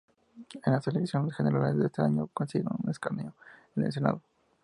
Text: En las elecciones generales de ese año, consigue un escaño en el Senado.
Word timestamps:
En 0.65 0.73
las 0.73 0.87
elecciones 0.87 1.35
generales 1.35 1.77
de 1.77 1.85
ese 1.85 2.01
año, 2.01 2.27
consigue 2.33 2.65
un 2.65 2.89
escaño 2.89 3.35
en 3.75 3.83
el 3.83 3.91
Senado. 3.91 4.23